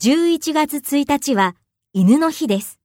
[0.00, 1.56] 11月1日は
[1.92, 2.78] 犬の日です。